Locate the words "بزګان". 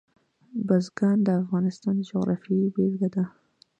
0.67-1.17